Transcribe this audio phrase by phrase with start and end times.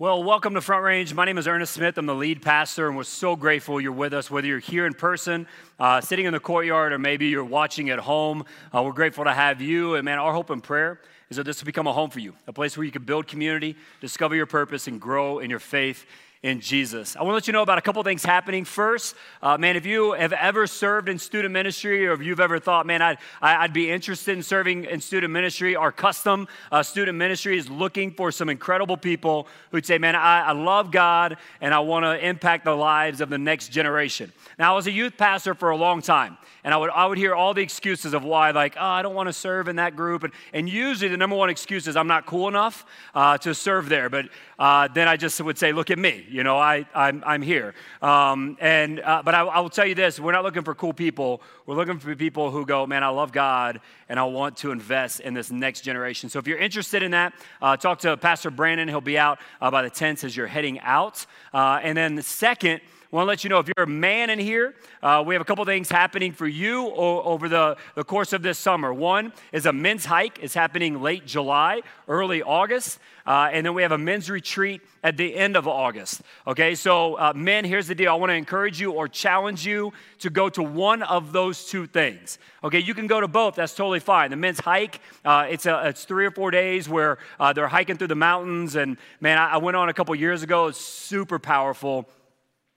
[0.00, 1.12] Well, welcome to Front Range.
[1.12, 1.98] My name is Ernest Smith.
[1.98, 4.94] I'm the lead pastor, and we're so grateful you're with us, whether you're here in
[4.94, 5.48] person,
[5.80, 8.44] uh, sitting in the courtyard, or maybe you're watching at home.
[8.72, 9.96] Uh, we're grateful to have you.
[9.96, 11.00] And man, our hope and prayer
[11.30, 13.26] is that this will become a home for you, a place where you can build
[13.26, 16.06] community, discover your purpose, and grow in your faith
[16.42, 17.16] in Jesus.
[17.16, 18.64] I want to let you know about a couple things happening.
[18.64, 22.60] First, uh, man, if you have ever served in student ministry or if you've ever
[22.60, 27.18] thought, man, I'd, I'd be interested in serving in student ministry, our custom uh, student
[27.18, 31.74] ministry is looking for some incredible people who'd say, man, I, I love God and
[31.74, 34.32] I want to impact the lives of the next generation.
[34.58, 36.38] Now, I was a youth pastor for a long time.
[36.64, 39.14] And I would, I would hear all the excuses of why, like, oh, I don't
[39.14, 40.24] want to serve in that group.
[40.24, 43.88] And, and usually the number one excuse is I'm not cool enough uh, to serve
[43.88, 44.10] there.
[44.10, 44.28] But
[44.58, 46.26] uh, then I just would say, look at me.
[46.30, 47.74] You know, I, I'm, I'm here.
[48.02, 50.92] Um, and, uh, but I, I will tell you this we're not looking for cool
[50.92, 51.42] people.
[51.66, 55.20] We're looking for people who go, man, I love God and I want to invest
[55.20, 56.28] in this next generation.
[56.28, 58.88] So if you're interested in that, uh, talk to Pastor Brandon.
[58.88, 61.26] He'll be out uh, by the 10th as you're heading out.
[61.52, 62.80] Uh, and then the second,
[63.16, 65.44] want to let you know if you're a man in here, uh, we have a
[65.44, 68.92] couple things happening for you o- over the, the course of this summer.
[68.92, 72.98] One is a men's hike, it's happening late July, early August.
[73.26, 76.22] Uh, and then we have a men's retreat at the end of August.
[76.46, 78.10] Okay, so uh, men, here's the deal.
[78.10, 81.86] I want to encourage you or challenge you to go to one of those two
[81.86, 82.38] things.
[82.64, 83.54] Okay, you can go to both.
[83.54, 84.30] That's totally fine.
[84.30, 87.98] The men's hike, uh, it's a, it's three or four days where uh, they're hiking
[87.98, 90.68] through the mountains, and man, I, I went on a couple years ago.
[90.68, 92.08] It's super powerful.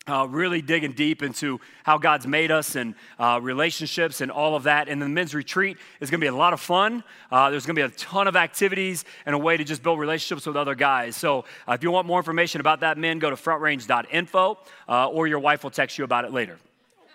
[0.09, 4.63] Uh, really digging deep into how God's made us and uh, relationships and all of
[4.63, 4.89] that.
[4.89, 7.03] And the men's retreat is going to be a lot of fun.
[7.31, 9.99] Uh, there's going to be a ton of activities and a way to just build
[9.99, 11.15] relationships with other guys.
[11.15, 14.57] So uh, if you want more information about that, men, go to frontrange.info
[14.89, 16.57] uh, or your wife will text you about it later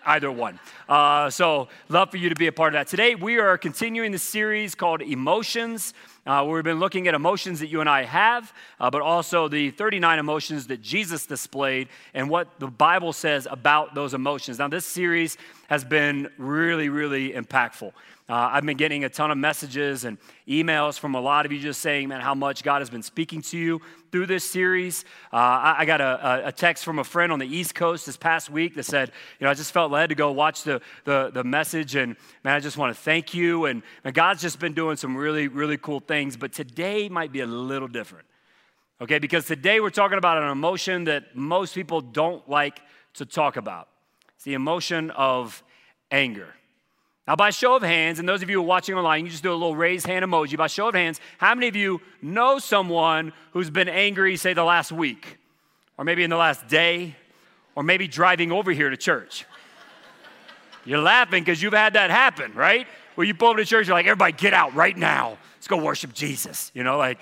[0.07, 0.57] either one.
[0.87, 2.87] Uh, so, love for you to be a part of that.
[2.87, 5.93] Today, we are continuing the series called Emotions.
[6.27, 9.71] Uh, we've been looking at emotions that you and I have, uh, but also the
[9.71, 14.59] 39 emotions that Jesus displayed and what the Bible says about those emotions.
[14.59, 15.37] Now, this series
[15.69, 17.93] has been really, really impactful.
[18.29, 20.17] Uh, I've been getting a ton of messages and
[20.49, 23.41] emails from a lot of you just saying, man, how much God has been speaking
[23.43, 25.05] to you through this series.
[25.31, 28.17] Uh, I, I, got a, a, text from a friend on the East Coast this
[28.17, 31.31] past week that said, you know, I just felt led to go watch the, the,
[31.33, 33.65] the message, and man, I just want to thank you.
[33.65, 37.39] And, and God's just been doing some really, really cool things, but today might be
[37.39, 38.25] a little different.
[38.99, 42.81] Okay, because today we're talking about an emotion that most people don't like
[43.13, 43.87] to talk about.
[44.35, 45.63] It's the emotion of
[46.11, 46.56] anger.
[47.27, 49.43] Now, by show of hands, and those of you who are watching online, you just
[49.43, 50.57] do a little raised hand emoji.
[50.57, 54.63] By show of hands, how many of you know someone who's been angry, say, the
[54.63, 55.37] last week,
[55.97, 57.17] or maybe in the last day,
[57.75, 59.45] or maybe driving over here to church?
[60.85, 62.87] You're laughing because you've had that happen, right?
[63.15, 65.37] Where you pull up to church, you're like, everybody get out right now.
[65.57, 66.71] Let's go worship Jesus.
[66.73, 67.19] You know, like,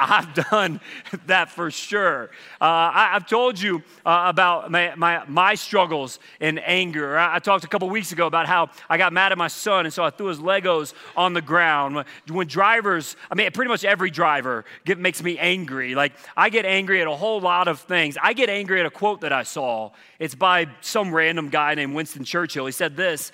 [0.00, 0.80] I've done
[1.26, 2.30] that for sure.
[2.60, 7.18] Uh, I, have told you uh, about my, my, my, struggles in anger.
[7.18, 9.84] I, I, talked a couple weeks ago about how I got mad at my son,
[9.84, 12.02] and so I threw his Legos on the ground.
[12.28, 15.94] When drivers, I mean, pretty much every driver get, makes me angry.
[15.94, 18.16] Like, I get angry at a whole lot of things.
[18.22, 19.90] I get angry at a quote that I saw.
[20.18, 22.64] It's by some random guy named Winston Churchill.
[22.64, 23.32] He said this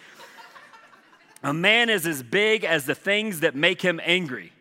[1.45, 4.53] A man is as big as the things that make him angry.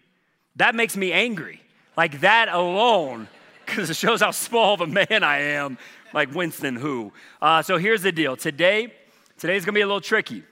[0.57, 1.61] That makes me angry.
[1.97, 3.27] Like that alone,
[3.65, 5.77] because it shows how small of a man I am,
[6.13, 7.11] like Winston who.
[7.41, 8.35] Uh, so here's the deal.
[8.35, 8.93] Today,
[9.37, 10.43] today's gonna be a little tricky.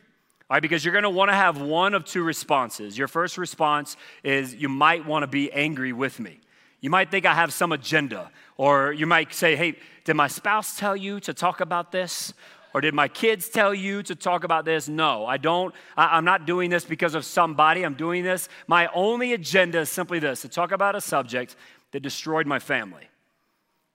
[0.50, 2.98] All right, because you're gonna wanna have one of two responses.
[2.98, 6.40] Your first response is you might wanna be angry with me.
[6.82, 10.78] You might think I have some agenda, or you might say, hey, did my spouse
[10.78, 12.34] tell you to talk about this?
[12.74, 14.90] Or did my kids tell you to talk about this?
[14.90, 15.74] No, I don't.
[15.96, 17.84] I, am not doing this because of somebody.
[17.84, 18.50] I'm doing this.
[18.68, 21.56] My only agenda is simply this to talk about a subject
[21.92, 23.08] that destroyed my family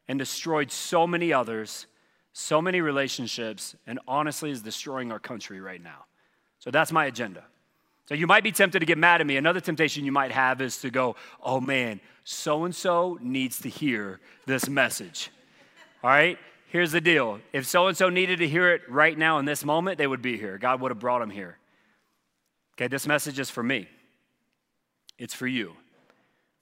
[0.06, 1.87] and destroyed so many others,
[2.33, 6.05] so many relationships, and honestly is destroying our country right now.
[6.60, 7.45] So that's my agenda.
[8.06, 9.37] So you might be tempted to get mad at me.
[9.37, 13.69] Another temptation you might have is to go, oh man, so and so needs to
[13.69, 15.31] hear this message.
[16.03, 16.39] All right?
[16.68, 19.65] Here's the deal if so and so needed to hear it right now in this
[19.65, 20.59] moment, they would be here.
[20.59, 21.56] God would have brought them here.
[22.76, 23.88] Okay, this message is for me,
[25.18, 25.74] it's for you.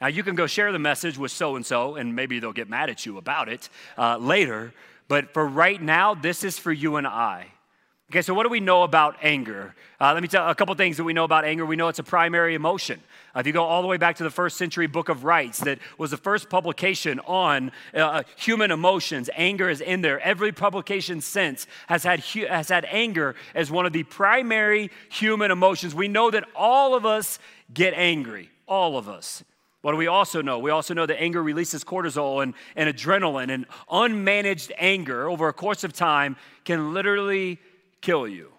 [0.01, 2.69] Now, you can go share the message with so and so, and maybe they'll get
[2.69, 4.75] mad at you about it uh, later.
[5.09, 7.47] But for right now, this is for you and I.
[8.11, 9.75] Okay, so what do we know about anger?
[10.01, 11.67] Uh, let me tell a couple things that we know about anger.
[11.67, 13.01] We know it's a primary emotion.
[13.35, 15.59] Uh, if you go all the way back to the first century book of Rites,
[15.61, 20.21] that was the first publication on uh, human emotions, anger is in there.
[20.21, 25.93] Every publication since has had, has had anger as one of the primary human emotions.
[25.93, 27.41] We know that all of us
[27.75, 29.43] get angry, all of us.
[29.83, 30.61] What do we also know?
[30.61, 35.53] We also know that anger releases cortisol and, and adrenaline, and unmanaged anger over a
[35.53, 37.59] course of time can literally
[38.01, 38.53] kill you.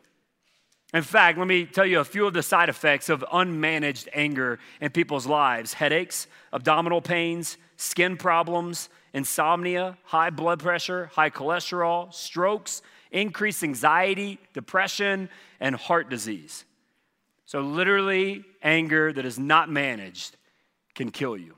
[0.94, 4.58] In fact, let me tell you a few of the side effects of unmanaged anger
[4.80, 12.82] in people's lives headaches, abdominal pains, skin problems, insomnia, high blood pressure, high cholesterol, strokes,
[13.12, 15.30] increased anxiety, depression,
[15.60, 16.66] and heart disease.
[17.46, 20.36] So, literally, anger that is not managed
[20.96, 21.56] can kill you.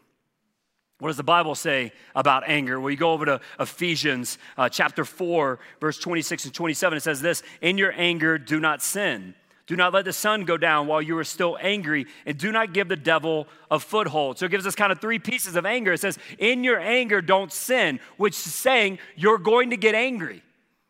[0.99, 2.79] What does the Bible say about anger?
[2.79, 6.97] Well, you go over to Ephesians uh, chapter 4, verse 26 and 27.
[6.97, 9.33] It says this In your anger, do not sin.
[9.65, 12.73] Do not let the sun go down while you are still angry, and do not
[12.73, 14.39] give the devil a foothold.
[14.39, 15.93] So it gives us kind of three pieces of anger.
[15.93, 20.41] It says, In your anger, don't sin, which is saying you're going to get angry.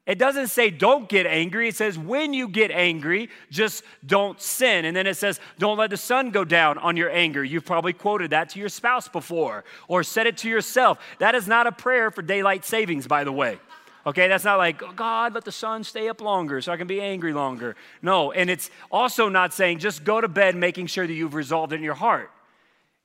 [0.09, 1.67] It doesn't say don't get angry.
[1.67, 4.85] It says when you get angry, just don't sin.
[4.85, 7.43] And then it says don't let the sun go down on your anger.
[7.43, 10.97] You've probably quoted that to your spouse before or said it to yourself.
[11.19, 13.59] That is not a prayer for daylight savings, by the way.
[14.03, 16.87] Okay, that's not like, oh, God, let the sun stay up longer so I can
[16.87, 17.75] be angry longer.
[18.01, 21.71] No, and it's also not saying just go to bed making sure that you've resolved
[21.71, 22.31] it in your heart.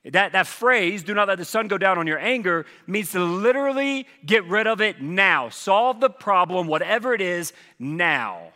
[0.05, 3.21] That, that phrase, do not let the sun go down on your anger, means to
[3.21, 5.49] literally get rid of it now.
[5.49, 8.53] Solve the problem, whatever it is, now.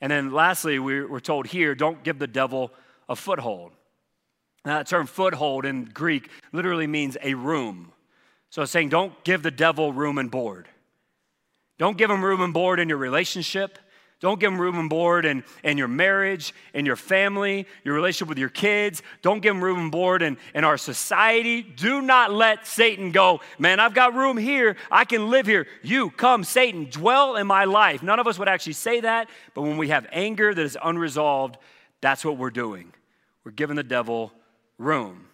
[0.00, 2.72] And then lastly, we're told here don't give the devil
[3.08, 3.72] a foothold.
[4.64, 7.92] Now, that term foothold in Greek literally means a room.
[8.50, 10.68] So it's saying don't give the devil room and board.
[11.78, 13.78] Don't give him room and board in your relationship.
[14.22, 18.28] Don't give them room and board in, in your marriage, in your family, your relationship
[18.28, 19.02] with your kids.
[19.20, 21.60] Don't give them room and board in, in our society.
[21.60, 24.76] Do not let Satan go, man, I've got room here.
[24.92, 25.66] I can live here.
[25.82, 28.04] You come, Satan, dwell in my life.
[28.04, 31.56] None of us would actually say that, but when we have anger that is unresolved,
[32.00, 32.92] that's what we're doing.
[33.42, 34.32] We're giving the devil
[34.78, 35.26] room.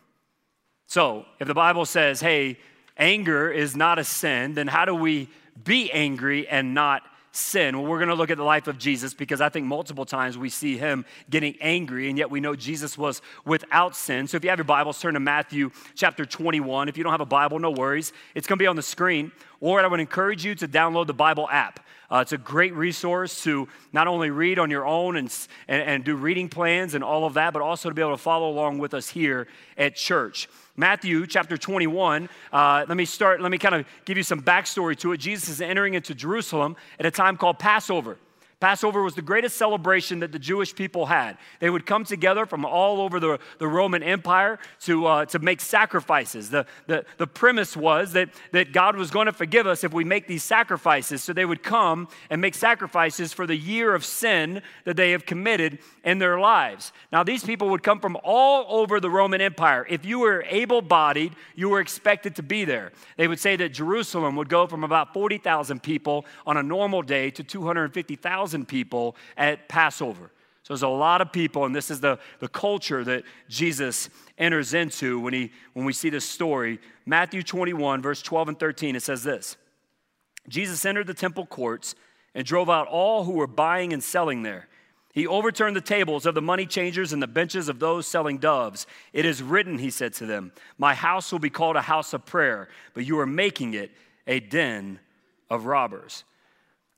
[0.86, 2.58] So if the Bible says, hey,
[2.96, 5.28] anger is not a sin, then how do we
[5.62, 7.02] be angry and not
[7.32, 7.78] sin?
[7.78, 10.36] Well, we're going to look at the life of Jesus because I think multiple times
[10.36, 14.26] we see him getting angry, and yet we know Jesus was without sin.
[14.26, 16.88] So if you have your Bibles, turn to Matthew chapter 21.
[16.88, 18.12] If you don't have a Bible, no worries.
[18.34, 19.32] It's going to be on the screen.
[19.60, 21.80] Or I would encourage you to download the Bible app.
[22.10, 26.04] Uh, it's a great resource to not only read on your own and, and, and
[26.04, 28.78] do reading plans and all of that, but also to be able to follow along
[28.78, 29.46] with us here
[29.76, 30.48] at church.
[30.76, 32.28] Matthew chapter 21.
[32.52, 35.18] Uh, let me start, let me kind of give you some backstory to it.
[35.18, 38.16] Jesus is entering into Jerusalem at a time called Passover.
[38.60, 41.38] Passover was the greatest celebration that the Jewish people had.
[41.60, 45.60] They would come together from all over the, the Roman Empire to, uh, to make
[45.60, 46.50] sacrifices.
[46.50, 50.02] The, the, the premise was that, that God was going to forgive us if we
[50.02, 51.22] make these sacrifices.
[51.22, 55.24] So they would come and make sacrifices for the year of sin that they have
[55.24, 56.92] committed in their lives.
[57.12, 59.86] Now, these people would come from all over the Roman Empire.
[59.88, 62.90] If you were able bodied, you were expected to be there.
[63.16, 67.30] They would say that Jerusalem would go from about 40,000 people on a normal day
[67.30, 70.30] to 250,000 people at Passover.
[70.62, 74.74] So there's a lot of people, and this is the, the culture that Jesus enters
[74.74, 76.78] into when, he, when we see this story.
[77.06, 79.56] Matthew 21, verse 12 and 13, it says this
[80.46, 81.94] Jesus entered the temple courts
[82.34, 84.68] and drove out all who were buying and selling there.
[85.12, 88.86] He overturned the tables of the money changers and the benches of those selling doves.
[89.12, 92.26] It is written, he said to them, My house will be called a house of
[92.26, 93.90] prayer, but you are making it
[94.26, 95.00] a den
[95.50, 96.24] of robbers.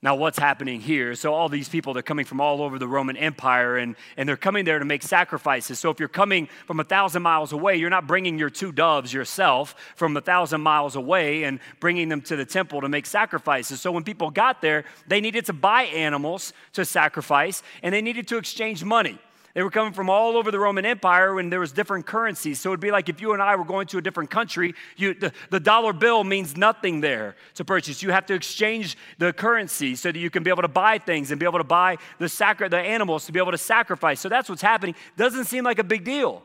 [0.02, 1.14] Now, what's happening here?
[1.14, 4.38] So, all these people, they're coming from all over the Roman Empire and, and they're
[4.38, 5.78] coming there to make sacrifices.
[5.78, 9.12] So, if you're coming from a thousand miles away, you're not bringing your two doves
[9.12, 13.82] yourself from a thousand miles away and bringing them to the temple to make sacrifices.
[13.82, 18.26] So, when people got there, they needed to buy animals to sacrifice and they needed
[18.28, 19.18] to exchange money.
[19.54, 22.60] They were coming from all over the Roman Empire and there was different currencies.
[22.60, 25.14] So it'd be like if you and I were going to a different country, you,
[25.14, 28.02] the, the dollar bill means nothing there to purchase.
[28.02, 31.30] You have to exchange the currency so that you can be able to buy things
[31.30, 34.20] and be able to buy the, sacri- the animals to be able to sacrifice.
[34.20, 34.94] So that's what's happening.
[35.16, 36.44] Doesn't seem like a big deal.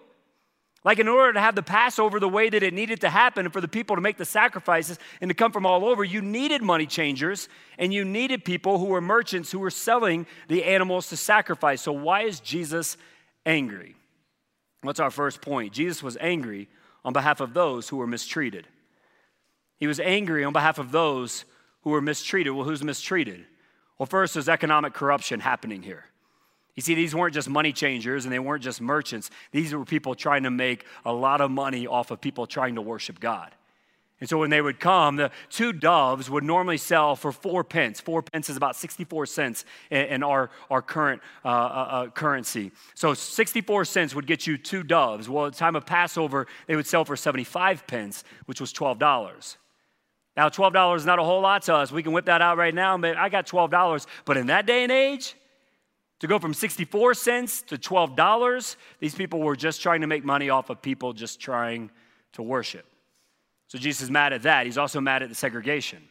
[0.85, 3.51] Like, in order to have the Passover the way that it needed to happen and
[3.51, 6.61] for the people to make the sacrifices and to come from all over, you needed
[6.61, 7.49] money changers
[7.79, 11.81] and you needed people who were merchants who were selling the animals to sacrifice.
[11.81, 12.97] So, why is Jesus
[13.47, 13.95] angry?
[14.83, 15.73] What's our first point?
[15.73, 16.67] Jesus was angry
[17.03, 18.67] on behalf of those who were mistreated.
[19.79, 21.45] He was angry on behalf of those
[21.81, 22.53] who were mistreated.
[22.53, 23.43] Well, who's mistreated?
[23.97, 26.05] Well, first, there's economic corruption happening here.
[26.75, 29.29] You see, these weren't just money changers and they weren't just merchants.
[29.51, 32.81] These were people trying to make a lot of money off of people trying to
[32.81, 33.51] worship God.
[34.21, 37.99] And so when they would come, the two doves would normally sell for four pence.
[37.99, 42.71] Four pence is about 64 cents in, our, our current uh, uh, uh currency.
[42.93, 45.27] So 64 cents would get you two doves.
[45.27, 49.57] Well, at the time of Passover, they would sell for 75 pence, which was $12.
[50.37, 51.91] Now, $12 is not a whole lot to us.
[51.91, 54.05] We can whip that out right now, but I got $12.
[54.23, 55.35] But in that day and age,
[56.19, 60.49] to go from 64 cents to $12, these people were just trying to make money
[60.49, 61.91] off of people just trying
[62.33, 62.85] to worship.
[63.67, 64.65] So Jesus is mad at that.
[64.65, 66.01] He's also mad at the segregation.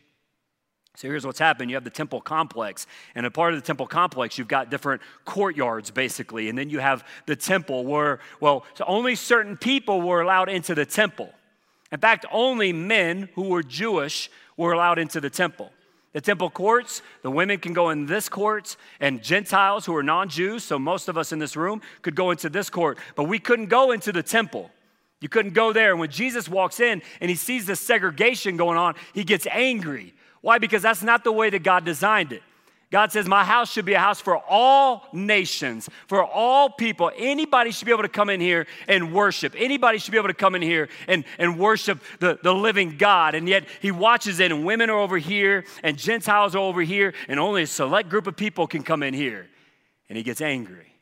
[0.96, 1.70] So here's what's happened.
[1.70, 5.02] You have the temple complex, and a part of the temple complex, you've got different
[5.24, 6.48] courtyards, basically.
[6.48, 10.74] And then you have the temple where, well, so only certain people were allowed into
[10.74, 11.30] the temple.
[11.90, 15.72] In fact, only men who were Jewish were allowed into the temple.
[16.14, 20.28] The temple courts, the women can go in this court, and Gentiles who are non
[20.28, 23.40] Jews, so most of us in this room, could go into this court, but we
[23.40, 24.70] couldn't go into the temple.
[25.20, 25.90] You couldn't go there.
[25.90, 30.14] And when Jesus walks in and he sees the segregation going on, he gets angry.
[30.40, 30.58] Why?
[30.58, 32.42] Because that's not the way that God designed it.
[32.94, 37.10] God says, My house should be a house for all nations, for all people.
[37.16, 39.52] Anybody should be able to come in here and worship.
[39.58, 43.34] Anybody should be able to come in here and, and worship the, the living God.
[43.34, 47.14] And yet he watches it, and women are over here, and Gentiles are over here,
[47.26, 49.48] and only a select group of people can come in here.
[50.08, 50.94] And he gets angry.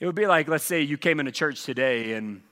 [0.00, 2.42] It would be like, let's say you came into church today and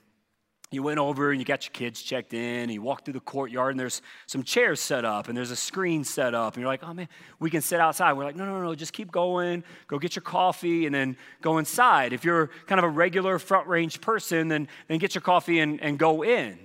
[0.73, 3.21] you went over and you got your kids checked in, and you walk through the
[3.21, 6.69] courtyard, and there's some chairs set up, and there's a screen set up, and you're
[6.69, 8.13] like, oh man, we can sit outside.
[8.15, 11.59] We're like, no, no, no, just keep going, go get your coffee, and then go
[11.59, 12.13] inside.
[12.13, 15.81] If you're kind of a regular front range person, then, then get your coffee and,
[15.81, 16.59] and go in.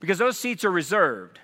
[0.00, 1.40] Because those seats are reserved.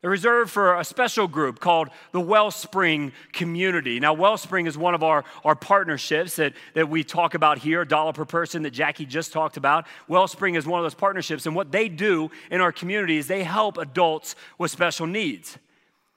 [0.00, 3.98] They're reserved for a special group called the Wellspring Community.
[3.98, 8.12] Now, Wellspring is one of our, our partnerships that, that we talk about here, dollar
[8.12, 9.88] per person that Jackie just talked about.
[10.06, 13.42] Wellspring is one of those partnerships, and what they do in our community is they
[13.42, 15.58] help adults with special needs.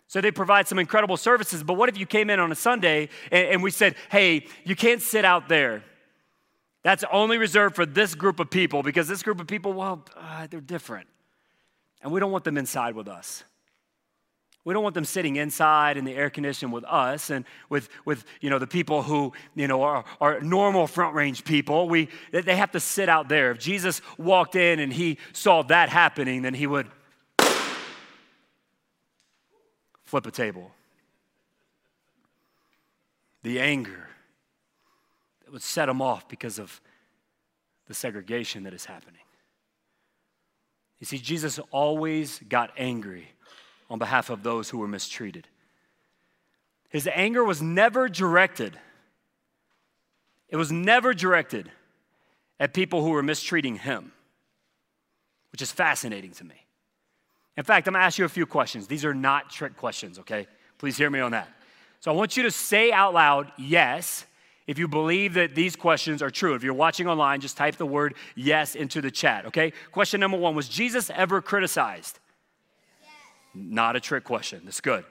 [0.06, 3.10] So they provide some incredible services, but what if you came in on a Sunday
[3.32, 5.84] and, and we said, hey, you can't sit out there?
[6.84, 10.48] That's only reserved for this group of people because this group of people, well, uh,
[10.50, 11.08] they're different.
[12.04, 13.44] And we don't want them inside with us.
[14.63, 18.24] We don't want them sitting inside in the air condition with us and with, with
[18.41, 21.89] you know, the people who you know, are, are normal front range people.
[21.89, 23.51] We, they have to sit out there.
[23.51, 26.88] If Jesus walked in and he saw that happening, then he would
[30.03, 30.72] flip a table.
[33.41, 34.10] The anger
[35.44, 36.80] that would set him off because of
[37.88, 39.22] the segregation that is happening.
[41.00, 43.27] You see, Jesus always got angry
[43.92, 45.50] on behalf of those who were mistreated.
[46.90, 48.80] His anger was never directed,
[50.50, 51.70] it was never directed
[52.60, 54.14] at people who were mistreating him,
[55.52, 56.56] which is fascinating to me.
[57.58, 58.88] In fact, I'm gonna ask you a few questions.
[58.88, 60.48] These are not trick questions, okay?
[60.78, 61.50] Please hear me on that.
[62.00, 64.26] So I want you to say out loud, yes,
[64.68, 66.56] if you believe that these questions are true.
[66.56, 69.74] If you're watching online, just type the word yes into the chat, okay?
[69.92, 72.20] Question number one Was Jesus ever criticized?
[73.53, 74.62] Not a trick question.
[74.65, 75.05] That's good.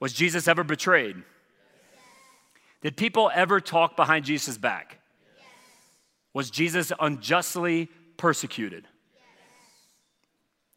[0.00, 1.16] Was Jesus ever betrayed?
[2.82, 5.00] Did people ever talk behind Jesus' back?
[6.32, 8.86] Was Jesus unjustly persecuted?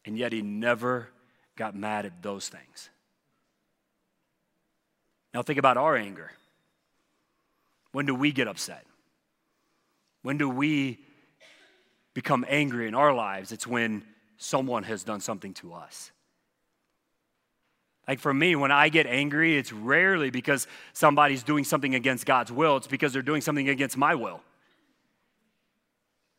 [0.06, 1.10] And yet he never
[1.58, 2.90] got mad at those things.
[5.34, 6.32] Now think about our anger.
[7.92, 8.86] When do we get upset?
[10.22, 11.00] When do we
[12.14, 13.52] become angry in our lives?
[13.52, 14.04] It's when
[14.38, 16.12] someone has done something to us.
[18.08, 22.52] Like for me, when I get angry, it's rarely because somebody's doing something against God's
[22.52, 24.42] will, it's because they're doing something against my will.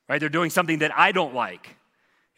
[0.08, 0.18] Right?
[0.18, 1.76] They're doing something that I don't like.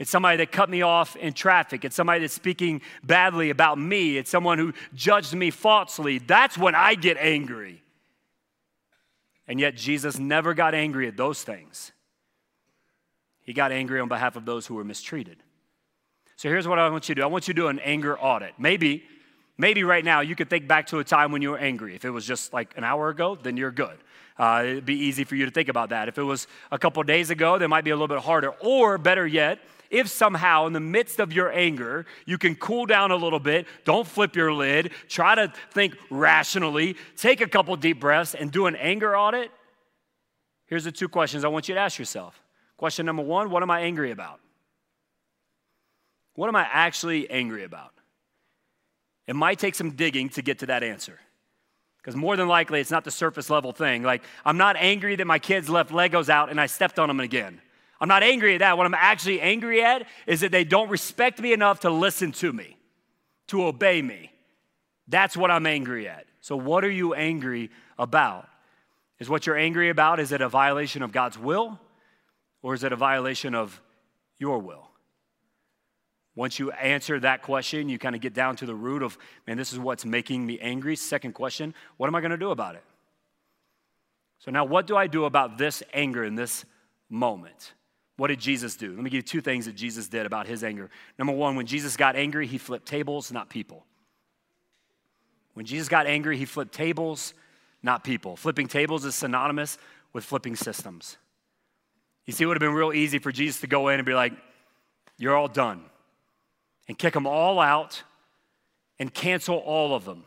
[0.00, 1.84] It's somebody that cut me off in traffic.
[1.84, 4.16] It's somebody that's speaking badly about me.
[4.16, 6.18] It's someone who judged me falsely.
[6.18, 7.82] That's when I get angry.
[9.46, 11.92] And yet, Jesus never got angry at those things.
[13.42, 15.42] He got angry on behalf of those who were mistreated.
[16.36, 18.18] So here's what I want you to do I want you to do an anger
[18.18, 18.54] audit.
[18.58, 19.04] Maybe
[19.60, 21.94] Maybe right now you could think back to a time when you were angry.
[21.94, 23.98] If it was just like an hour ago, then you're good.
[24.38, 26.08] Uh, it'd be easy for you to think about that.
[26.08, 28.52] If it was a couple days ago, that might be a little bit harder.
[28.62, 29.58] Or better yet,
[29.90, 33.66] if somehow in the midst of your anger, you can cool down a little bit,
[33.84, 38.64] don't flip your lid, try to think rationally, take a couple deep breaths, and do
[38.64, 39.50] an anger audit,
[40.68, 42.42] here's the two questions I want you to ask yourself.
[42.78, 44.40] Question number one What am I angry about?
[46.34, 47.92] What am I actually angry about?
[49.26, 51.18] It might take some digging to get to that answer.
[51.98, 54.02] Because more than likely, it's not the surface level thing.
[54.02, 57.20] Like, I'm not angry that my kids left Legos out and I stepped on them
[57.20, 57.60] again.
[58.00, 58.78] I'm not angry at that.
[58.78, 62.52] What I'm actually angry at is that they don't respect me enough to listen to
[62.52, 62.78] me,
[63.48, 64.32] to obey me.
[65.06, 66.26] That's what I'm angry at.
[66.40, 68.48] So, what are you angry about?
[69.18, 71.78] Is what you're angry about, is it a violation of God's will
[72.62, 73.80] or is it a violation of
[74.38, 74.89] your will?
[76.36, 79.56] Once you answer that question, you kind of get down to the root of, man,
[79.56, 80.94] this is what's making me angry.
[80.94, 82.84] Second question, what am I going to do about it?
[84.38, 86.64] So now, what do I do about this anger in this
[87.10, 87.74] moment?
[88.16, 88.94] What did Jesus do?
[88.94, 90.88] Let me give you two things that Jesus did about his anger.
[91.18, 93.84] Number one, when Jesus got angry, he flipped tables, not people.
[95.54, 97.34] When Jesus got angry, he flipped tables,
[97.82, 98.36] not people.
[98.36, 99.78] Flipping tables is synonymous
[100.12, 101.16] with flipping systems.
[102.26, 104.14] You see, it would have been real easy for Jesus to go in and be
[104.14, 104.32] like,
[105.18, 105.84] You're all done,
[106.88, 108.02] and kick them all out
[108.98, 110.24] and cancel all of them.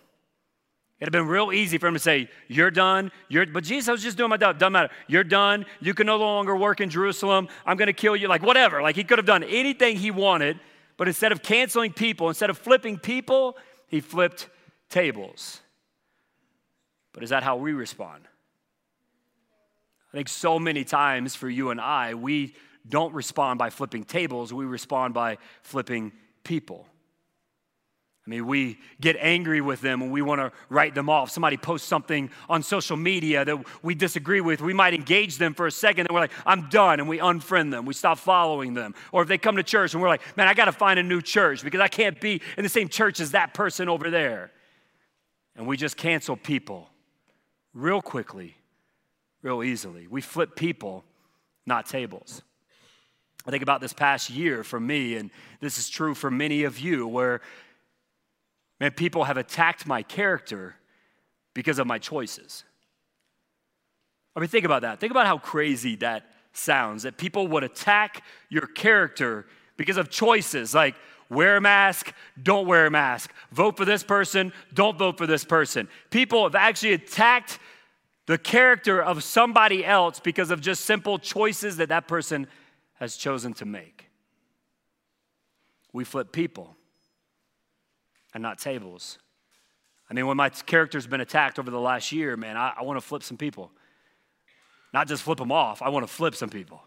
[0.99, 3.11] It'd have been real easy for him to say, You're done.
[3.27, 4.57] You're, but Jesus, I was just doing my job.
[4.57, 4.93] Doesn't matter.
[5.07, 5.65] You're done.
[5.81, 7.49] You can no longer work in Jerusalem.
[7.65, 8.29] I'm going to kill you.
[8.29, 8.81] Like, whatever.
[8.81, 10.59] Like, he could have done anything he wanted,
[10.95, 13.57] but instead of canceling people, instead of flipping people,
[13.87, 14.47] he flipped
[14.89, 15.59] tables.
[17.11, 18.23] But is that how we respond?
[20.13, 22.55] I think so many times for you and I, we
[22.87, 26.11] don't respond by flipping tables, we respond by flipping
[26.43, 26.87] people.
[28.25, 31.29] I mean, we get angry with them and we want to write them off.
[31.29, 34.61] Somebody posts something on social media that we disagree with.
[34.61, 37.01] We might engage them for a second and we're like, I'm done.
[37.01, 37.85] And we unfriend them.
[37.85, 38.95] We stop following them.
[39.11, 41.03] Or if they come to church and we're like, man, I got to find a
[41.03, 44.51] new church because I can't be in the same church as that person over there.
[45.57, 46.89] And we just cancel people
[47.73, 48.55] real quickly,
[49.41, 50.07] real easily.
[50.07, 51.03] We flip people,
[51.65, 52.41] not tables.
[53.45, 56.79] I think about this past year for me, and this is true for many of
[56.79, 57.41] you, where
[58.83, 60.75] Man, people have attacked my character
[61.53, 62.65] because of my choices.
[64.35, 64.99] I mean, think about that.
[64.99, 69.45] Think about how crazy that sounds that people would attack your character
[69.77, 70.95] because of choices like
[71.29, 75.45] wear a mask, don't wear a mask, vote for this person, don't vote for this
[75.45, 75.87] person.
[76.09, 77.59] People have actually attacked
[78.25, 82.47] the character of somebody else because of just simple choices that that person
[82.95, 84.09] has chosen to make.
[85.91, 86.75] We flip people
[88.33, 89.19] and not tables.
[90.09, 92.97] I mean, when my character's been attacked over the last year, man, I, I want
[92.97, 93.71] to flip some people.
[94.93, 96.83] Not just flip them off, I want to flip some people.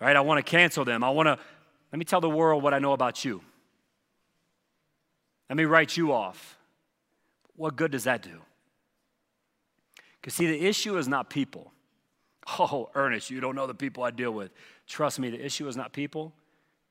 [0.00, 0.16] right?
[0.16, 1.02] I want to cancel them.
[1.02, 1.38] I want to,
[1.92, 3.42] let me tell the world what I know about you.
[5.48, 6.56] Let me write you off.
[7.56, 8.40] What good does that do?
[10.20, 11.72] Because, see, the issue is not people.
[12.60, 14.50] Oh, Ernest, you don't know the people I deal with.
[14.86, 16.34] Trust me, the issue is not people,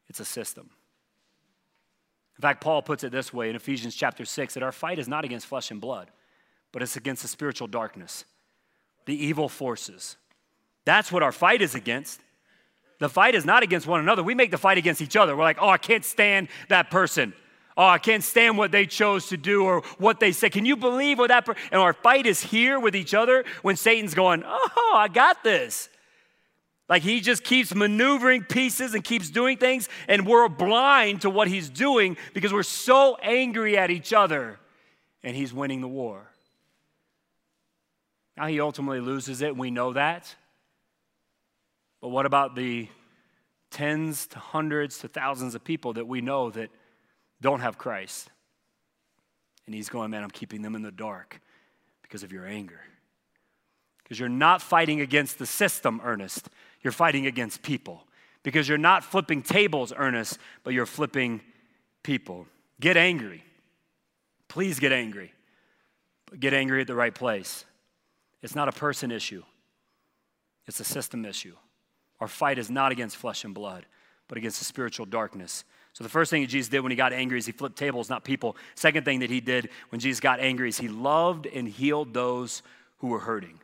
[0.08, 0.70] it's a system.
[2.38, 5.08] In fact, Paul puts it this way in Ephesians chapter 6 that our fight is
[5.08, 6.10] not against flesh and blood,
[6.72, 8.26] but it's against the spiritual darkness,
[9.06, 10.16] the evil forces.
[10.86, 12.22] That's what our fight is against.
[13.00, 14.24] The fight is not against one another.
[14.24, 15.36] We make the fight against each other.
[15.36, 17.34] We're like, oh, I can't stand that person.
[17.80, 20.52] Oh, I can't stand what they chose to do or what they said.
[20.52, 21.62] Can you believe what that person?
[21.72, 25.88] And our fight is here with each other when Satan's going, oh, I got this.
[26.90, 31.48] Like he just keeps maneuvering pieces and keeps doing things, and we're blind to what
[31.48, 34.60] he's doing because we're so angry at each other,
[35.24, 36.30] and he's winning the war.
[38.36, 40.36] Now he ultimately loses it, we know that.
[42.02, 42.90] But what about the
[43.72, 46.72] tens to hundreds to thousands of people that we know that
[47.42, 48.30] don't have Christ?
[49.66, 51.40] And he's going, Man, I'm keeping them in the dark
[52.02, 52.82] because of your anger.
[54.04, 56.50] Because you're not fighting against the system, Ernest.
[56.82, 58.04] You're fighting against people
[58.44, 61.42] because you're not flipping tables, Ernest, but you're flipping
[62.04, 62.48] people.
[62.80, 63.44] Get angry.
[64.48, 65.34] Please get angry.
[66.40, 67.66] Get angry at the right place.
[68.42, 69.44] It's not a person issue,
[70.66, 71.56] it's a system issue.
[72.20, 73.86] Our fight is not against flesh and blood,
[74.28, 75.64] but against the spiritual darkness.
[75.94, 78.10] So, the first thing that Jesus did when he got angry is he flipped tables,
[78.10, 78.56] not people.
[78.76, 82.62] Second thing that he did when Jesus got angry is he loved and healed those
[83.00, 83.60] who were hurting.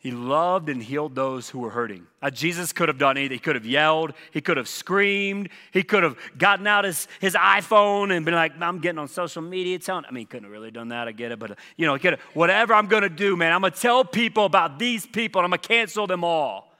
[0.00, 2.06] He loved and healed those who were hurting.
[2.22, 3.34] Now, Jesus could have done anything.
[3.34, 4.12] He could have yelled.
[4.30, 5.48] He could have screamed.
[5.72, 9.42] He could have gotten out his, his iPhone and been like, I'm getting on social
[9.42, 10.04] media telling.
[10.04, 11.08] I mean, he couldn't have really done that.
[11.08, 11.40] I get it.
[11.40, 13.80] But, you know, he could have, whatever I'm going to do, man, I'm going to
[13.80, 16.72] tell people about these people and I'm going to cancel them all.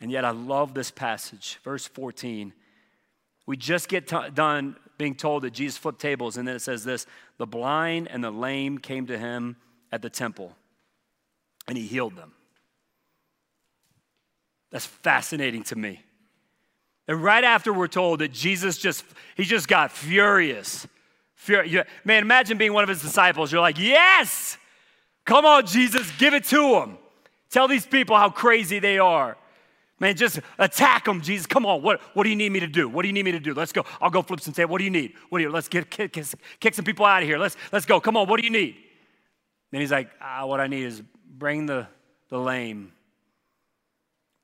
[0.00, 1.58] And yet, I love this passage.
[1.64, 2.54] Verse 14.
[3.46, 6.84] We just get t- done being told that Jesus flipped tables, and then it says
[6.84, 7.06] this
[7.38, 9.56] the blind and the lame came to him
[9.92, 10.56] at the temple
[11.68, 12.32] and he healed them.
[14.70, 16.02] That's fascinating to me.
[17.08, 19.04] And right after we're told that Jesus just,
[19.36, 20.86] he just got furious.
[21.34, 23.52] Fur- Man, imagine being one of his disciples.
[23.52, 24.58] You're like, yes,
[25.24, 26.98] come on, Jesus, give it to him.
[27.50, 29.36] Tell these people how crazy they are.
[29.98, 31.46] Man, just attack them, Jesus.
[31.46, 31.80] Come on.
[31.82, 32.88] What, what do you need me to do?
[32.88, 33.54] What do you need me to do?
[33.54, 33.84] Let's go.
[34.00, 34.68] I'll go flip some tape.
[34.68, 35.14] What do you need?
[35.30, 36.12] What do you, let's get, kick,
[36.60, 37.38] kick some people out of here.
[37.38, 37.98] Let's, let's go.
[38.00, 38.28] Come on.
[38.28, 38.76] What do you need?
[39.70, 41.86] Then he's like, ah, what I need is bring the,
[42.28, 42.92] the lame,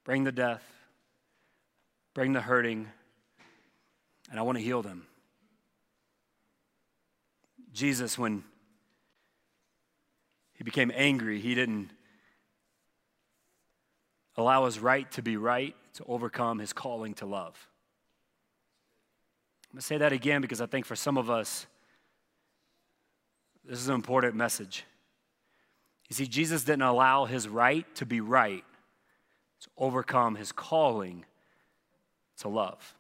[0.04, 0.62] bring the deaf,
[2.14, 2.88] bring the hurting,
[4.30, 5.06] and I want to heal them.
[7.72, 8.44] Jesus, when
[10.54, 11.90] he became angry, he didn't
[14.36, 17.68] allow his right to be right to overcome his calling to love.
[19.70, 21.66] I'm going to say that again because I think for some of us,
[23.64, 24.84] this is an important message.
[26.08, 28.64] You see, Jesus didn't allow his right to be right
[29.60, 31.24] to overcome his calling
[32.38, 32.94] to love.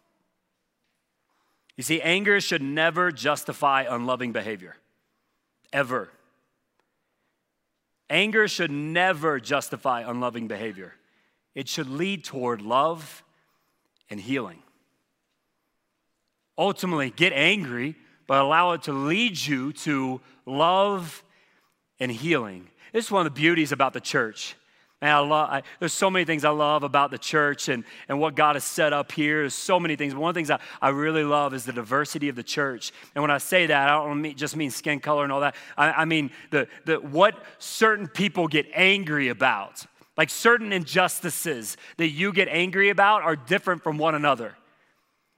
[1.76, 4.76] You see, anger should never justify unloving behavior,
[5.72, 6.10] ever.
[8.08, 10.94] Anger should never justify unloving behavior.
[11.54, 13.22] It should lead toward love
[14.08, 14.62] and healing.
[16.56, 21.24] Ultimately, get angry, but allow it to lead you to love
[21.98, 22.68] and healing.
[22.92, 24.54] This is one of the beauties about the church.
[25.00, 28.20] Man, I love, I, there's so many things I love about the church and, and
[28.20, 29.40] what God has set up here.
[29.40, 30.14] There's so many things.
[30.14, 32.92] But one of the things I, I really love is the diversity of the church.
[33.16, 35.56] And when I say that, I don't mean, just mean skin color and all that.
[35.76, 39.84] I, I mean the, the, what certain people get angry about.
[40.16, 44.54] Like certain injustices that you get angry about are different from one another.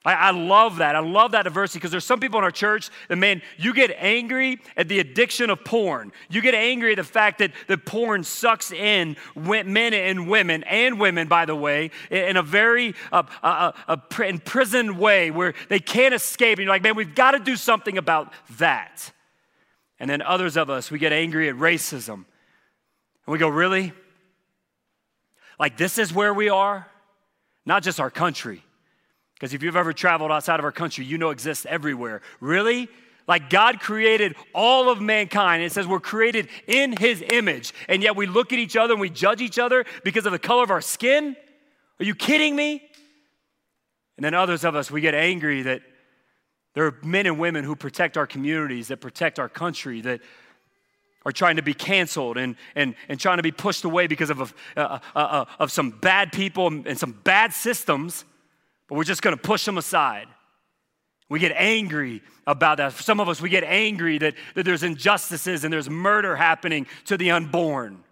[0.04, 0.96] I, I love that.
[0.96, 3.94] I love that diversity because there's some people in our church that, man, you get
[3.96, 6.12] angry at the addiction of porn.
[6.28, 11.00] You get angry at the fact that the porn sucks in men and women, and
[11.00, 16.14] women, by the way, in a very uh, uh, uh, imprisoned way where they can't
[16.14, 16.58] escape.
[16.58, 19.10] And you're like, man, we've got to do something about that.
[19.98, 22.14] And then others of us, we get angry at racism.
[22.14, 23.92] And we go, really?
[25.58, 26.86] Like, this is where we are?
[27.66, 28.62] Not just our country.
[29.34, 32.22] Because if you've ever traveled outside of our country, you know exists everywhere.
[32.40, 32.88] Really?
[33.26, 35.62] Like God created all of mankind.
[35.62, 37.72] It says we're created in his image.
[37.88, 40.38] And yet we look at each other and we judge each other because of the
[40.38, 41.36] color of our skin?
[42.00, 42.82] Are you kidding me?
[44.16, 45.82] And then others of us, we get angry that
[46.74, 50.20] there are men and women who protect our communities, that protect our country, that
[51.24, 54.40] are trying to be canceled and, and, and trying to be pushed away because of,
[54.40, 58.24] of, uh, uh, uh, of some bad people and some bad systems,
[58.88, 60.28] but we're just going to push them aside.
[61.28, 62.92] We get angry about that.
[62.92, 66.86] For some of us, we get angry that, that there's injustices and there's murder happening
[67.06, 68.04] to the unborn.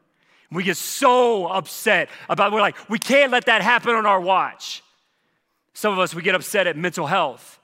[0.51, 4.83] We get so upset about, we're like, we can't let that happen on our watch.
[5.75, 7.59] Some of us, we get upset at mental health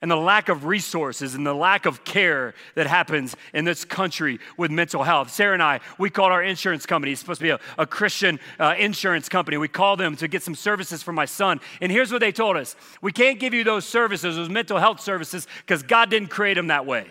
[0.00, 4.38] and the lack of resources and the lack of care that happens in this country
[4.56, 5.30] with mental health.
[5.30, 7.12] Sarah and I, we called our insurance company.
[7.12, 9.56] It's supposed to be a, a Christian uh, insurance company.
[9.56, 11.60] We called them to get some services for my son.
[11.80, 15.00] And here's what they told us We can't give you those services, those mental health
[15.00, 17.06] services, because God didn't create them that way.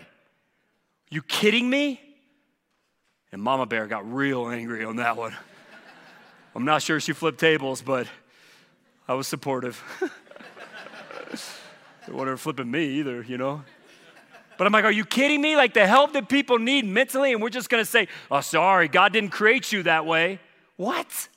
[1.10, 2.00] You kidding me?
[3.32, 5.34] And Mama Bear got real angry on that one.
[6.54, 8.06] I'm not sure she flipped tables, but
[9.06, 9.82] I was supportive.
[12.08, 13.62] They weren't flipping me either, you know.
[14.56, 15.56] But I'm like, are you kidding me?
[15.56, 19.12] Like the help that people need mentally, and we're just gonna say, oh, sorry, God
[19.12, 20.40] didn't create you that way.
[20.76, 21.28] What?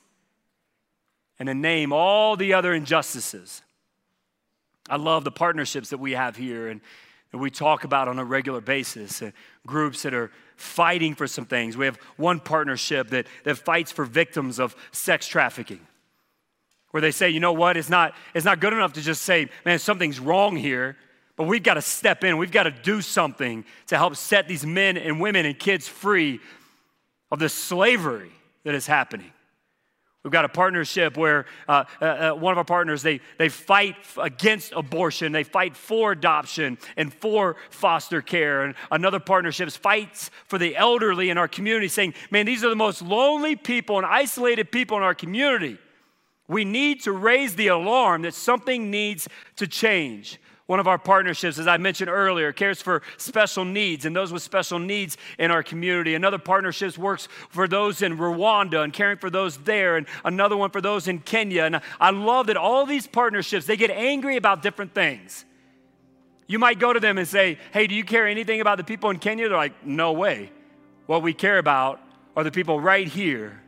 [1.38, 3.62] And then name all the other injustices.
[4.88, 6.80] I love the partnerships that we have here and
[7.32, 9.20] that we talk about on a regular basis.
[9.20, 9.30] Uh,
[9.66, 11.76] groups that are fighting for some things.
[11.76, 15.86] We have one partnership that, that fights for victims of sex trafficking
[16.92, 19.48] where they say, you know what, it's not, it's not good enough to just say,
[19.64, 20.96] man, something's wrong here,
[21.36, 22.36] but we've got to step in.
[22.36, 26.38] We've got to do something to help set these men and women and kids free
[27.30, 28.30] of the slavery
[28.64, 29.32] that is happening.
[30.22, 33.96] We've got a partnership where uh, uh, uh one of our partners, they, they fight
[34.20, 38.62] against abortion, they fight for adoption and for foster care.
[38.64, 42.76] And another partnership fights for the elderly in our community, saying, man, these are the
[42.76, 45.78] most lonely people and isolated people in our community.
[46.52, 50.38] We need to raise the alarm that something needs to change.
[50.66, 54.42] One of our partnerships, as I mentioned earlier, cares for special needs and those with
[54.42, 56.14] special needs in our community.
[56.14, 60.70] Another partnership works for those in Rwanda and caring for those there, and another one
[60.70, 61.64] for those in Kenya.
[61.64, 65.44] And I love that all these partnerships, they get angry about different things.
[66.46, 69.10] You might go to them and say, Hey, do you care anything about the people
[69.10, 69.48] in Kenya?
[69.48, 70.52] They're like, No way.
[71.06, 72.00] What we care about
[72.36, 73.62] are the people right here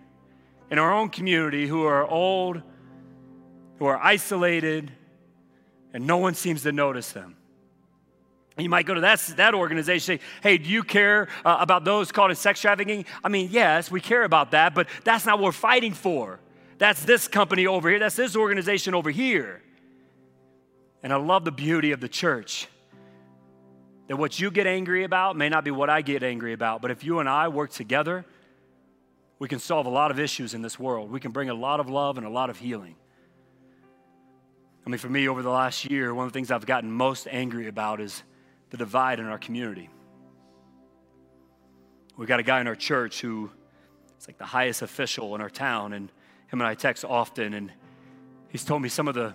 [0.70, 2.62] in our own community who are old,
[3.78, 4.92] who are isolated,
[5.92, 7.36] and no one seems to notice them.
[8.56, 12.12] You might go to that, that organization say, hey, do you care uh, about those
[12.12, 13.04] caught in sex trafficking?
[13.24, 16.38] I mean, yes, we care about that, but that's not what we're fighting for.
[16.78, 19.60] That's this company over here, that's this organization over here.
[21.02, 22.68] And I love the beauty of the church.
[24.06, 26.90] That what you get angry about may not be what I get angry about, but
[26.90, 28.24] if you and I work together,
[29.38, 31.10] we can solve a lot of issues in this world.
[31.10, 32.94] We can bring a lot of love and a lot of healing.
[34.86, 37.26] I mean, for me, over the last year, one of the things I've gotten most
[37.30, 38.22] angry about is
[38.70, 39.88] the divide in our community.
[42.16, 43.50] We've got a guy in our church who
[44.18, 46.10] is like the highest official in our town, and
[46.48, 47.72] him and I text often, and
[48.48, 49.34] he's told me some of the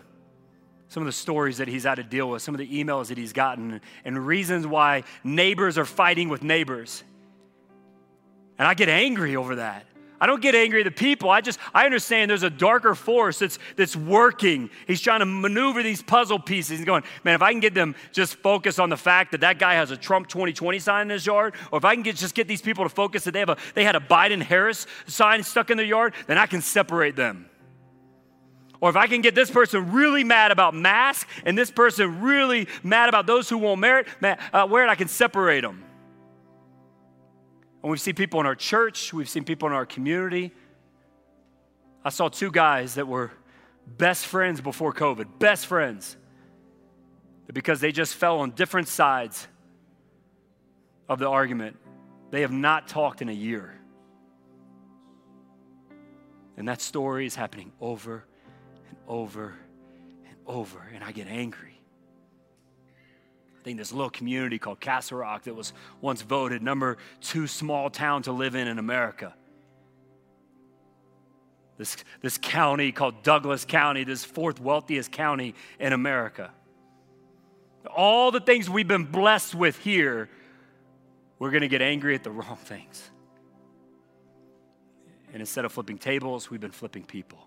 [0.89, 3.17] some of the stories that he's had to deal with, some of the emails that
[3.17, 7.03] he's gotten, and reasons why neighbors are fighting with neighbors.
[8.57, 9.85] And I get angry over that.
[10.21, 11.29] I don't get angry at the people.
[11.29, 14.69] I just, I understand there's a darker force that's, that's working.
[14.85, 16.79] He's trying to maneuver these puzzle pieces.
[16.79, 19.59] He's going, man, if I can get them just focus on the fact that that
[19.59, 22.35] guy has a Trump 2020 sign in his yard, or if I can get, just
[22.35, 25.43] get these people to focus that they, have a, they had a Biden Harris sign
[25.43, 27.49] stuck in their yard, then I can separate them.
[28.81, 32.67] Or if I can get this person really mad about masks and this person really
[32.81, 35.83] mad about those who won't merit, uh, wear it, I can separate them.
[37.81, 40.51] And we've seen people in our church, we've seen people in our community.
[42.03, 43.31] I saw two guys that were
[43.97, 46.17] best friends before COVID, best friends,
[47.51, 49.47] because they just fell on different sides
[51.07, 51.77] of the argument.
[52.31, 53.73] They have not talked in a year.
[56.57, 58.25] And that story is happening over
[58.87, 59.55] and over
[60.27, 61.78] and over, and I get angry.
[63.59, 67.89] I think this little community called Castle Rock that was once voted number two small
[67.89, 69.33] town to live in in America.
[71.77, 76.51] This, this county called Douglas County, this fourth wealthiest county in America.
[77.93, 80.29] All the things we've been blessed with here,
[81.37, 83.09] we're going to get angry at the wrong things.
[85.33, 87.45] And instead of flipping tables, we've been flipping people.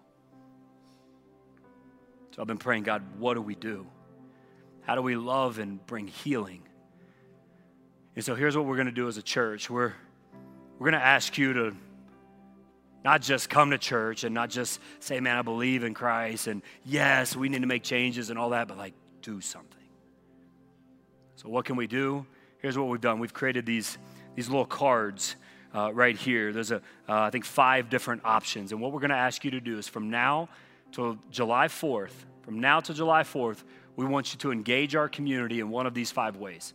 [2.33, 3.87] So I've been praying, God, what do we do?
[4.83, 6.63] How do we love and bring healing?
[8.15, 9.71] And so here's what we're going to do as a church.
[9.71, 9.93] We're,
[10.79, 11.77] we're going to ask you to
[13.05, 16.63] not just come to church and not just say, man, I believe in Christ and
[16.85, 19.79] yes, we need to make changes and all that, but like do something.
[21.37, 22.27] So, what can we do?
[22.59, 23.99] Here's what we've done we've created these,
[24.37, 25.35] these little cards
[25.75, 26.53] uh, right here.
[26.53, 26.77] There's, a,
[27.09, 28.73] uh, I think, five different options.
[28.73, 30.49] And what we're going to ask you to do is from now
[30.93, 33.65] till July 4th, from now to July 4th,
[33.97, 36.75] we want you to engage our community in one of these five ways.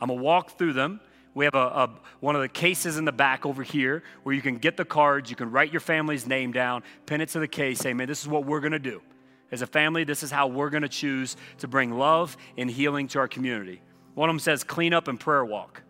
[0.00, 1.00] I'm gonna walk through them.
[1.34, 4.42] We have a, a, one of the cases in the back over here where you
[4.42, 7.48] can get the cards, you can write your family's name down, pin it to the
[7.48, 9.02] case, say, man, this is what we're gonna do.
[9.50, 13.18] As a family, this is how we're gonna choose to bring love and healing to
[13.18, 13.82] our community.
[14.14, 15.82] One of them says clean up and prayer walk.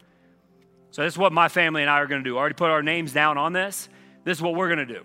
[0.91, 2.37] So this is what my family and I are gonna do.
[2.37, 3.89] I already put our names down on this.
[4.25, 5.05] This is what we're gonna do.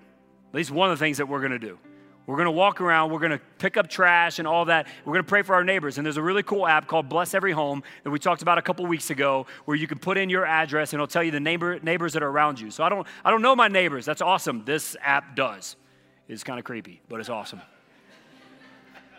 [0.50, 1.78] At least one of the things that we're gonna do.
[2.26, 4.88] We're going to walk around, we're going to pick up trash and all that.
[5.04, 5.98] We're going to pray for our neighbors.
[5.98, 8.62] And there's a really cool app called Bless Every Home that we talked about a
[8.62, 11.42] couple weeks ago where you can put in your address and it'll tell you the
[11.42, 12.72] neighbor, neighbors that are around you.
[12.72, 14.06] So I don't, I don't know my neighbors.
[14.06, 14.64] That's awesome.
[14.64, 15.76] This app does.
[16.30, 17.62] It's kind of creepy, but it's awesome.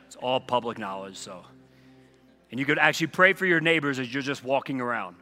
[0.07, 1.45] It's all public knowledge, so.
[2.51, 5.17] And you could actually pray for your neighbors as you're just walking around.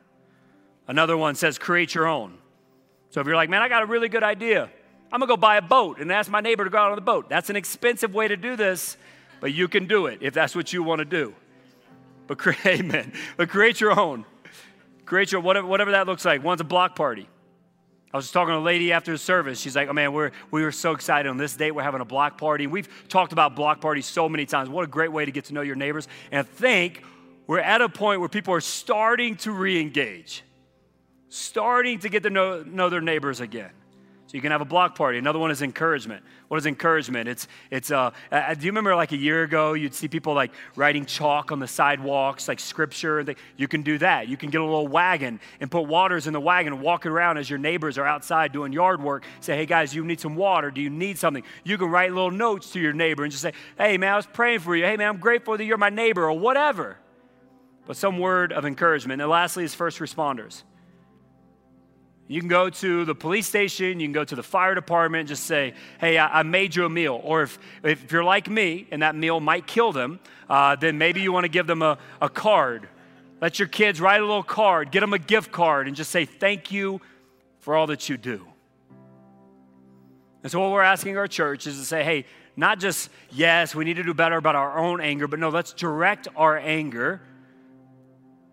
[0.87, 2.39] Another one says create your own.
[3.11, 4.71] So if you're like, man, I got a really good idea,
[5.13, 7.03] I'm gonna go buy a boat and ask my neighbor to go out on the
[7.03, 7.29] boat.
[7.29, 8.97] That's an expensive way to do this,
[9.41, 11.35] but you can do it if that's what you want to do.
[12.27, 13.13] But create, amen.
[13.37, 14.25] But create your own.
[15.05, 16.43] Create your whatever, whatever that looks like.
[16.43, 17.29] One's a block party.
[18.13, 19.61] I was just talking to a lady after the service.
[19.61, 21.73] She's like, "Oh man, we're we were so excited on this date.
[21.73, 22.67] We're having a block party.
[22.67, 24.69] We've talked about block parties so many times.
[24.71, 26.09] What a great way to get to know your neighbors.
[26.31, 27.05] And I think
[27.47, 30.43] we're at a point where people are starting to re-engage,
[31.29, 33.71] starting to get to know, know their neighbors again.
[34.33, 35.19] So you can have a block party.
[35.19, 36.25] Another one is encouragement.
[36.49, 37.29] What is encouragement?
[37.29, 40.53] It's, it's uh, uh, do you remember like a year ago, you'd see people like
[40.75, 43.23] writing chalk on the sidewalks, like scripture?
[43.25, 44.29] They, you can do that.
[44.29, 47.37] You can get a little wagon and put waters in the wagon and walk around
[47.37, 49.25] as your neighbors are outside doing yard work.
[49.41, 50.71] Say, hey guys, you need some water.
[50.71, 51.45] Do you need something?
[51.63, 54.25] You can write little notes to your neighbor and just say, hey man, I was
[54.25, 54.87] praying for you.
[54.87, 56.97] Hey man, I'm grateful that you're my neighbor or whatever.
[57.87, 59.21] But some word of encouragement.
[59.21, 60.63] And lastly is first responders.
[62.33, 65.45] You can go to the police station, you can go to the fire department, just
[65.45, 67.21] say, hey, I, I made you a meal.
[67.23, 70.19] Or if, if you're like me and that meal might kill them,
[70.49, 72.89] uh, then maybe you want to give them a, a card.
[73.43, 76.25] Let your kids write a little card, get them a gift card, and just say,
[76.25, 77.03] thank you
[77.59, 78.47] for all that you do.
[80.43, 82.25] And so, what we're asking our church is to say, hey,
[82.57, 85.73] not just, yes, we need to do better about our own anger, but no, let's
[85.73, 87.21] direct our anger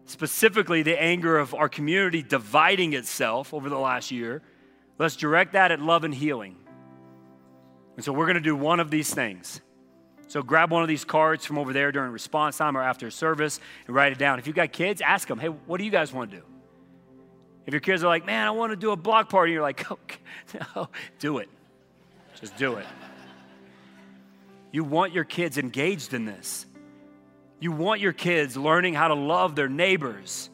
[0.10, 4.42] specifically the anger of our community dividing itself over the last year.
[4.98, 6.58] Let's direct that at love and healing.
[7.96, 9.62] And so we're going to do one of these things.
[10.28, 13.60] So grab one of these cards from over there during response time or after service
[13.88, 14.40] and write it down.
[14.40, 16.44] If you've got kids, ask them, hey, what do you guys want to do?
[17.66, 19.92] If your kids are like, man, I want to do a block party, you're like,
[19.92, 20.20] okay,
[20.76, 21.50] no, do it.
[22.40, 22.86] Just do it.
[24.72, 26.66] You want your kids engaged in this.
[27.60, 30.50] You want your kids learning how to love their neighbors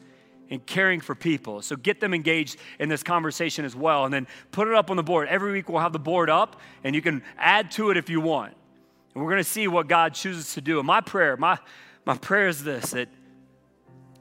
[0.50, 1.62] and caring for people.
[1.62, 4.04] So get them engaged in this conversation as well.
[4.04, 5.28] And then put it up on the board.
[5.28, 8.20] Every week we'll have the board up, and you can add to it if you
[8.20, 8.54] want.
[9.14, 10.78] And we're going to see what God chooses to do.
[10.78, 11.58] And my prayer, my,
[12.04, 13.08] my prayer is this that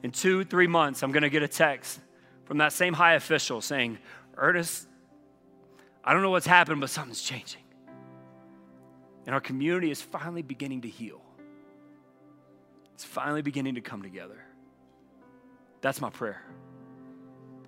[0.03, 1.99] in two, three months, I'm going to get a text
[2.45, 3.97] from that same high official saying,
[4.37, 4.87] Ernest,
[6.03, 7.61] I don't know what's happened, but something's changing.
[9.25, 11.24] And our community is finally beginning to heal.
[12.95, 14.41] It's finally beginning to come together.
[15.81, 16.41] That's my prayer.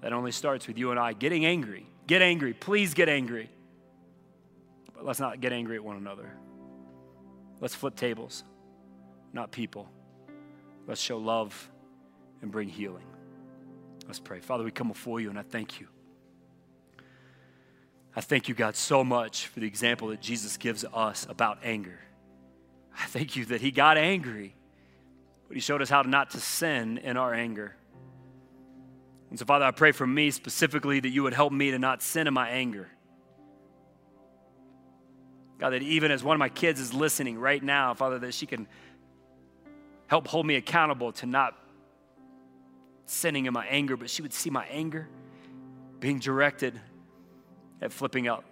[0.02, 1.86] That only starts with you and I getting angry.
[2.08, 2.54] Get angry.
[2.54, 3.50] Please get angry.
[4.94, 6.32] But let's not get angry at one another.
[7.60, 8.46] Let's flip tables,
[9.34, 9.90] not people.
[10.88, 11.70] Let's show love
[12.42, 13.06] and bring healing.
[14.06, 14.40] Let's pray.
[14.40, 15.88] Father, we come before you and I thank you.
[18.16, 22.00] I thank you, God, so much for the example that Jesus gives us about anger.
[22.98, 24.56] I thank you that He got angry,
[25.48, 27.76] but He showed us how not to sin in our anger.
[29.30, 32.02] And so, Father, I pray for me specifically that you would help me to not
[32.02, 32.90] sin in my anger.
[35.60, 38.46] God, that even as one of my kids is listening right now, Father, that she
[38.46, 38.68] can
[40.06, 41.58] help hold me accountable to not
[43.06, 45.08] sinning in my anger, but she would see my anger
[46.00, 46.80] being directed
[47.82, 48.44] at flipping out,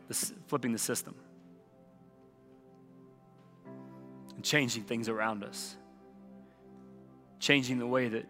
[0.48, 1.16] flipping the system
[4.36, 5.78] and changing things around us,
[7.40, 8.26] changing the way that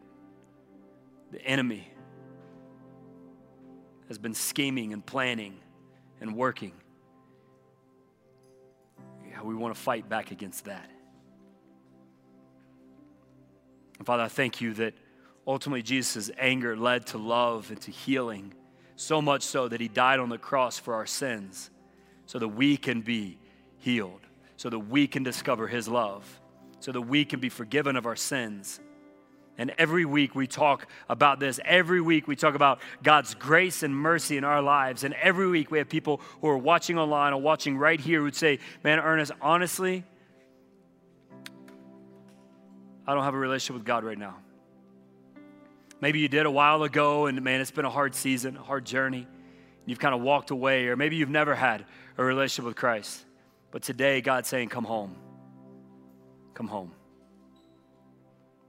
[1.31, 1.87] the enemy
[4.07, 5.57] has been scheming and planning
[6.21, 6.73] and working.
[9.29, 10.89] Yeah, we want to fight back against that.
[13.97, 14.93] And Father, I thank you that
[15.47, 18.53] ultimately Jesus' anger led to love and to healing,
[18.95, 21.69] so much so that he died on the cross for our sins
[22.25, 23.37] so that we can be
[23.77, 24.21] healed,
[24.57, 26.41] so that we can discover his love,
[26.79, 28.79] so that we can be forgiven of our sins
[29.57, 31.59] and every week we talk about this.
[31.63, 35.03] Every week we talk about God's grace and mercy in our lives.
[35.03, 38.25] And every week we have people who are watching online or watching right here who
[38.25, 40.03] would say, Man, Ernest, honestly,
[43.07, 44.35] I don't have a relationship with God right now.
[46.01, 48.85] Maybe you did a while ago, and man, it's been a hard season, a hard
[48.85, 49.27] journey.
[49.85, 51.85] You've kind of walked away, or maybe you've never had
[52.17, 53.23] a relationship with Christ.
[53.71, 55.15] But today, God's saying, Come home.
[56.53, 56.91] Come home.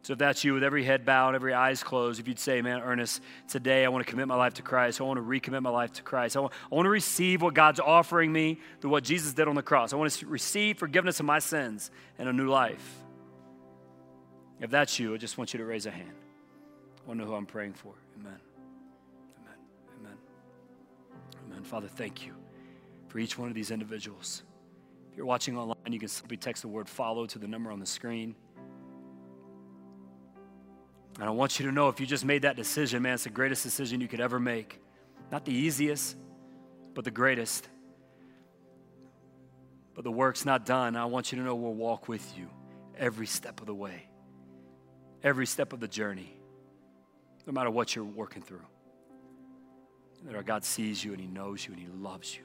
[0.06, 2.80] So if that's you, with every head bowed, every eyes closed, if you'd say, man,
[2.80, 5.00] Ernest, today I want to commit my life to Christ.
[5.00, 6.36] I want to recommit my life to Christ.
[6.36, 9.56] I want, I want to receive what God's offering me through what Jesus did on
[9.56, 9.92] the cross.
[9.92, 11.90] I want to receive forgiveness of my sins
[12.20, 12.88] and a new life.
[14.60, 16.14] If that's you, I just want you to raise a hand.
[17.04, 17.94] I want to know who I'm praying for.
[18.20, 18.38] Amen.
[19.40, 19.58] Amen.
[19.98, 20.18] Amen.
[21.50, 21.64] Amen.
[21.64, 22.32] Father, thank you
[23.08, 24.44] for each one of these individuals.
[25.10, 27.80] If you're watching online, you can simply text the word follow to the number on
[27.80, 28.36] the screen.
[31.18, 33.30] And I want you to know if you just made that decision, man, it's the
[33.30, 34.80] greatest decision you could ever make.
[35.32, 36.16] Not the easiest,
[36.94, 37.68] but the greatest.
[39.94, 40.94] But the work's not done.
[40.94, 42.48] I want you to know we'll walk with you
[42.98, 44.08] every step of the way,
[45.22, 46.36] every step of the journey,
[47.46, 48.64] no matter what you're working through.
[50.24, 52.42] That our God sees you and He knows you and He loves you.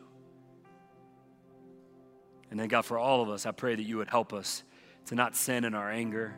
[2.52, 4.64] And then, God, for all of us, I pray that you would help us
[5.08, 6.36] to not sin in our anger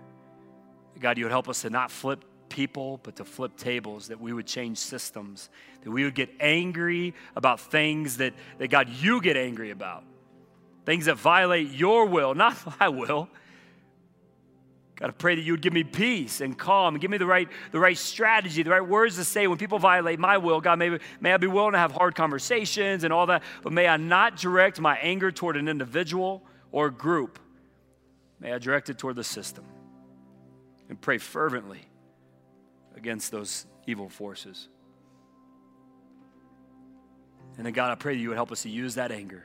[0.99, 4.31] God, you would help us to not flip people, but to flip tables, that we
[4.31, 5.49] would change systems,
[5.83, 10.03] that we would get angry about things that, that God, you get angry about,
[10.85, 13.27] things that violate your will, not my will.
[14.95, 17.25] God, I pray that you would give me peace and calm and give me the
[17.25, 20.61] right, the right strategy, the right words to say when people violate my will.
[20.61, 23.87] God, may, may I be willing to have hard conversations and all that, but may
[23.87, 27.39] I not direct my anger toward an individual or group.
[28.39, 29.65] May I direct it toward the system
[30.93, 31.81] and pray fervently
[32.95, 34.69] against those evil forces.
[37.57, 39.43] And then, God, I pray that you would help us to use that anger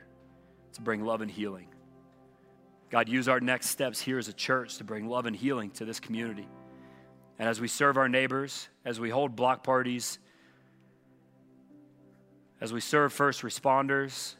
[0.73, 1.65] to bring love and healing.
[2.91, 5.85] God, use our next steps here as a church to bring love and healing to
[5.85, 6.47] this community.
[7.39, 10.19] And as we serve our neighbors, as we hold block parties,
[12.61, 14.35] as we serve first responders,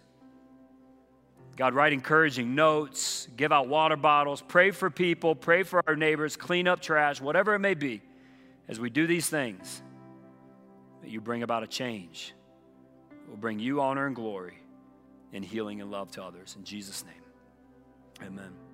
[1.60, 6.38] God, write encouraging notes, give out water bottles, pray for people, pray for our neighbors,
[6.38, 8.02] clean up trash, whatever it may be.
[8.70, 9.82] as we do these things,
[11.02, 12.34] that you bring about a change.
[13.28, 14.58] Will bring you honor and glory
[15.34, 16.56] and healing and love to others.
[16.58, 18.69] In Jesus' name, amen.